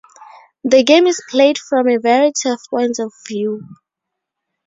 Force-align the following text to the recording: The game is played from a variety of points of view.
The 0.63 0.81
game 0.81 1.05
is 1.05 1.23
played 1.29 1.59
from 1.59 1.87
a 1.87 1.97
variety 1.99 2.49
of 2.49 2.57
points 2.71 2.97
of 2.97 3.13
view. 3.27 3.61